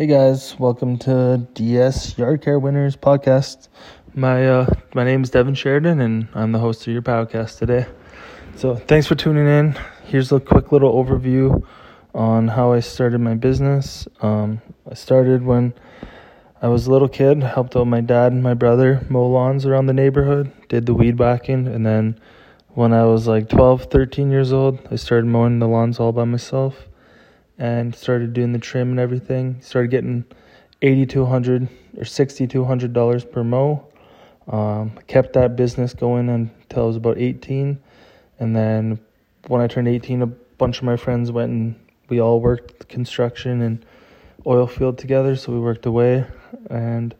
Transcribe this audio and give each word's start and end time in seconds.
Hey 0.00 0.06
guys, 0.06 0.58
welcome 0.58 0.96
to 1.00 1.46
DS 1.52 2.16
Yard 2.16 2.40
Care 2.40 2.58
Winners 2.58 2.96
podcast. 2.96 3.68
My 4.14 4.48
uh 4.48 4.66
my 4.94 5.04
name 5.04 5.22
is 5.22 5.28
Devin 5.28 5.54
Sheridan 5.54 6.00
and 6.00 6.26
I'm 6.32 6.52
the 6.52 6.58
host 6.58 6.86
of 6.86 6.94
your 6.94 7.02
podcast 7.02 7.58
today. 7.58 7.84
So, 8.56 8.76
thanks 8.76 9.06
for 9.06 9.14
tuning 9.14 9.46
in. 9.46 9.78
Here's 10.04 10.32
a 10.32 10.40
quick 10.40 10.72
little 10.72 10.94
overview 10.94 11.62
on 12.14 12.48
how 12.48 12.72
I 12.72 12.80
started 12.80 13.18
my 13.18 13.34
business. 13.34 14.08
Um 14.22 14.62
I 14.90 14.94
started 14.94 15.42
when 15.42 15.74
I 16.62 16.68
was 16.68 16.86
a 16.86 16.90
little 16.90 17.10
kid, 17.10 17.42
helped 17.42 17.76
out 17.76 17.86
my 17.86 18.00
dad 18.00 18.32
and 18.32 18.42
my 18.42 18.54
brother 18.54 19.06
mow 19.10 19.26
lawns 19.26 19.66
around 19.66 19.84
the 19.84 19.92
neighborhood, 19.92 20.50
did 20.70 20.86
the 20.86 20.94
weed 20.94 21.18
whacking, 21.18 21.66
and 21.68 21.84
then 21.84 22.18
when 22.68 22.94
I 22.94 23.04
was 23.04 23.26
like 23.26 23.50
12, 23.50 23.90
13 23.90 24.30
years 24.30 24.50
old, 24.50 24.78
I 24.90 24.96
started 24.96 25.26
mowing 25.26 25.58
the 25.58 25.68
lawns 25.68 26.00
all 26.00 26.12
by 26.12 26.24
myself 26.24 26.86
and 27.60 27.94
started 27.94 28.32
doing 28.32 28.52
the 28.52 28.58
trim 28.58 28.90
and 28.90 28.98
everything. 28.98 29.60
Started 29.60 29.90
getting 29.90 30.24
eighty 30.82 31.04
to 31.06 31.22
or 31.22 32.04
sixty 32.04 32.46
two 32.46 32.64
hundred 32.64 32.92
dollars 32.92 33.22
per 33.22 33.44
mow. 33.44 33.86
Um, 34.48 34.98
kept 35.06 35.34
that 35.34 35.54
business 35.54 35.94
going 35.94 36.28
until 36.28 36.82
I 36.82 36.86
was 36.86 36.96
about 36.96 37.18
eighteen, 37.18 37.78
and 38.40 38.56
then 38.56 38.98
when 39.46 39.60
I 39.60 39.68
turned 39.68 39.86
eighteen, 39.86 40.22
a 40.22 40.26
bunch 40.26 40.78
of 40.78 40.84
my 40.84 40.96
friends 40.96 41.30
went 41.30 41.52
and 41.52 41.74
we 42.08 42.20
all 42.20 42.40
worked 42.40 42.88
construction 42.88 43.60
and 43.60 43.84
oil 44.46 44.66
field 44.66 44.98
together. 44.98 45.36
So 45.36 45.52
we 45.52 45.60
worked 45.60 45.86
away, 45.86 46.24
and 46.70 47.14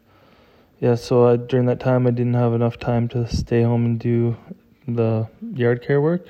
yeah. 0.79 0.95
So 0.95 1.27
I, 1.27 1.37
during 1.37 1.67
that 1.67 1.79
time, 1.79 2.07
I 2.07 2.11
didn't 2.11 2.33
have 2.33 2.53
enough 2.53 2.79
time 2.79 3.07
to 3.09 3.27
stay 3.27 3.61
home 3.61 3.85
and 3.85 3.99
do 3.99 4.35
the 4.87 5.29
yard 5.53 5.83
care 5.83 6.01
work. 6.01 6.27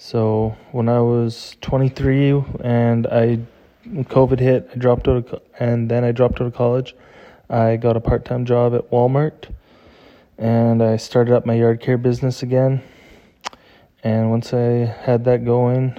So 0.00 0.56
when 0.70 0.88
I 0.88 1.00
was 1.00 1.56
23 1.60 2.44
and 2.60 3.08
I 3.08 3.40
COVID 3.84 4.38
hit, 4.38 4.70
I 4.72 4.76
dropped 4.76 5.08
out 5.08 5.16
of, 5.16 5.42
and 5.58 5.90
then 5.90 6.04
I 6.04 6.12
dropped 6.12 6.40
out 6.40 6.46
of 6.46 6.54
college. 6.54 6.94
I 7.50 7.74
got 7.74 7.96
a 7.96 8.00
part-time 8.00 8.44
job 8.44 8.76
at 8.76 8.88
Walmart 8.92 9.52
and 10.38 10.84
I 10.84 10.98
started 10.98 11.34
up 11.34 11.44
my 11.44 11.54
yard 11.54 11.80
care 11.80 11.98
business 11.98 12.44
again. 12.44 12.80
And 14.04 14.30
once 14.30 14.54
I 14.54 14.86
had 15.02 15.24
that 15.24 15.44
going, 15.44 15.98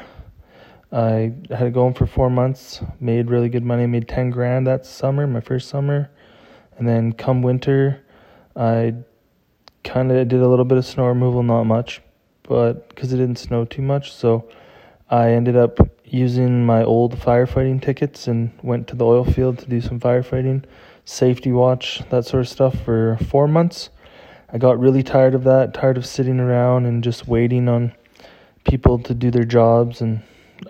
I 0.94 1.34
had 1.50 1.68
it 1.68 1.74
going 1.74 1.94
for 1.94 2.08
4 2.08 2.30
months, 2.30 2.82
made 3.02 3.30
really 3.30 3.50
good 3.50 3.66
money, 3.66 3.86
made 3.86 4.08
10 4.08 4.30
grand 4.30 4.66
that 4.66 4.86
summer, 4.86 5.28
my 5.28 5.42
first 5.42 5.68
summer. 5.68 6.10
And 6.78 6.88
then 6.88 7.12
come 7.12 7.42
winter, 7.42 8.02
I 8.56 8.94
kind 9.84 10.10
of 10.10 10.26
did 10.30 10.40
a 10.40 10.48
little 10.48 10.64
bit 10.64 10.78
of 10.78 10.86
snow 10.86 11.08
removal, 11.08 11.44
not 11.44 11.66
much, 11.66 12.02
but 12.50 12.90
because 12.90 13.14
it 13.14 13.18
didn't 13.18 13.38
snow 13.38 13.64
too 13.64 13.84
much, 13.84 14.12
so 14.12 14.50
I 15.08 15.30
ended 15.30 15.56
up 15.56 15.78
using 16.04 16.66
my 16.66 16.84
old 16.84 17.16
firefighting 17.16 17.80
tickets 17.80 18.28
and 18.28 18.52
went 18.64 18.88
to 18.88 18.96
the 18.96 19.06
oil 19.06 19.24
field 19.24 19.60
to 19.60 19.70
do 19.70 19.80
some 19.80 20.00
firefighting, 20.00 20.64
safety 21.06 21.52
watch, 21.52 22.02
that 22.10 22.26
sort 22.26 22.42
of 22.42 22.50
stuff 22.50 22.82
for 22.84 23.18
four 23.30 23.48
months. 23.48 23.92
I 24.52 24.58
got 24.58 24.80
really 24.80 25.04
tired 25.04 25.36
of 25.36 25.44
that, 25.44 25.76
tired 25.76 25.96
of 25.96 26.08
sitting 26.08 26.40
around 26.40 26.88
and 26.88 27.04
just 27.04 27.28
waiting 27.28 27.70
on 27.70 27.94
people 28.68 28.98
to 28.98 29.14
do 29.14 29.30
their 29.30 29.46
jobs, 29.46 30.02
and 30.02 30.24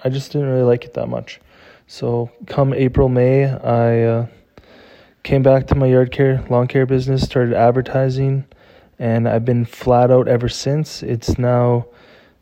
I 0.04 0.10
just 0.10 0.34
didn't 0.34 0.50
really 0.50 0.64
like 0.64 0.84
it 0.84 0.96
that 0.96 1.08
much. 1.08 1.40
So, 1.88 2.30
come 2.46 2.74
April, 2.74 3.08
May, 3.08 3.46
I 3.46 4.04
uh, 4.04 4.28
came 5.24 5.44
back 5.44 5.68
to 5.68 5.76
my 5.76 5.88
yard 5.88 6.12
care, 6.12 6.46
lawn 6.50 6.68
care 6.68 6.86
business, 6.86 7.24
started 7.24 7.54
advertising 7.54 8.44
and 9.00 9.28
I've 9.28 9.46
been 9.46 9.64
flat 9.66 10.12
out 10.12 10.28
ever 10.28 10.50
since. 10.50 11.02
It's 11.02 11.40
now, 11.40 11.88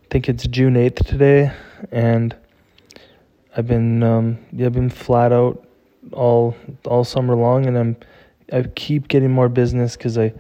I 0.04 0.08
think 0.10 0.28
it's 0.28 0.48
June 0.48 0.74
8th 0.74 1.06
today, 1.06 1.52
and 1.92 2.36
I've 3.56 3.68
been, 3.68 4.02
um, 4.02 4.40
yeah, 4.52 4.66
I've 4.66 4.74
been 4.74 4.90
flat 4.90 5.32
out 5.32 5.64
all 6.14 6.56
all 6.86 7.04
summer 7.04 7.36
long, 7.36 7.68
and 7.68 7.78
I'm, 7.78 7.98
I 8.52 8.64
keep 8.64 9.08
getting 9.08 9.32
more 9.32 9.50
business 9.50 9.96
because 9.96 10.18
I, 10.18 10.34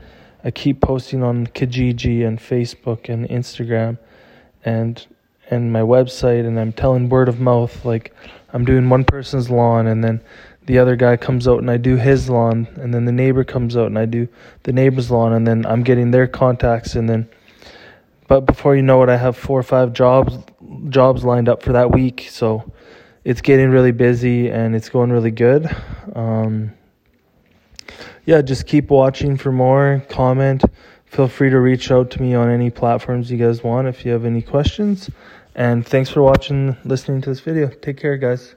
I 0.43 0.51
keep 0.51 0.81
posting 0.81 1.23
on 1.23 1.47
Kijiji 1.47 2.25
and 2.25 2.39
Facebook 2.39 3.09
and 3.09 3.27
Instagram, 3.29 3.99
and 4.65 5.05
and 5.49 5.71
my 5.71 5.81
website, 5.81 6.45
and 6.45 6.59
I'm 6.59 6.73
telling 6.73 7.09
word 7.09 7.29
of 7.29 7.39
mouth 7.39 7.85
like 7.85 8.13
I'm 8.53 8.65
doing 8.65 8.89
one 8.89 9.03
person's 9.03 9.49
lawn, 9.49 9.87
and 9.87 10.03
then 10.03 10.21
the 10.65 10.77
other 10.79 10.95
guy 10.95 11.17
comes 11.17 11.47
out 11.47 11.59
and 11.59 11.71
I 11.71 11.77
do 11.77 11.95
his 11.95 12.29
lawn, 12.29 12.67
and 12.75 12.93
then 12.93 13.05
the 13.05 13.11
neighbor 13.11 13.43
comes 13.43 13.77
out 13.77 13.87
and 13.87 13.97
I 13.97 14.05
do 14.05 14.27
the 14.63 14.73
neighbor's 14.73 15.09
lawn, 15.09 15.33
and 15.33 15.47
then 15.47 15.65
I'm 15.65 15.83
getting 15.83 16.11
their 16.11 16.27
contacts, 16.27 16.95
and 16.95 17.09
then, 17.09 17.29
but 18.27 18.41
before 18.41 18.75
you 18.75 18.81
know 18.81 19.03
it, 19.03 19.09
I 19.09 19.17
have 19.17 19.37
four 19.37 19.59
or 19.59 19.63
five 19.63 19.93
jobs 19.93 20.37
jobs 20.89 21.23
lined 21.23 21.49
up 21.49 21.63
for 21.63 21.73
that 21.73 21.91
week, 21.91 22.27
so 22.29 22.71
it's 23.23 23.41
getting 23.41 23.69
really 23.69 23.91
busy 23.91 24.49
and 24.49 24.75
it's 24.75 24.89
going 24.89 25.11
really 25.11 25.31
good. 25.31 25.69
Um, 26.15 26.71
yeah, 28.25 28.41
just 28.41 28.67
keep 28.67 28.89
watching 28.89 29.37
for 29.37 29.51
more. 29.51 30.03
Comment. 30.09 30.63
Feel 31.07 31.27
free 31.27 31.49
to 31.49 31.59
reach 31.59 31.89
out 31.89 32.11
to 32.11 32.21
me 32.21 32.35
on 32.35 32.49
any 32.49 32.69
platforms 32.69 33.31
you 33.31 33.37
guys 33.37 33.63
want 33.63 33.87
if 33.87 34.05
you 34.05 34.11
have 34.11 34.25
any 34.25 34.41
questions. 34.41 35.09
And 35.55 35.85
thanks 35.85 36.09
for 36.09 36.21
watching, 36.21 36.77
listening 36.83 37.21
to 37.21 37.29
this 37.29 37.39
video. 37.39 37.67
Take 37.67 37.97
care, 37.97 38.17
guys. 38.17 38.55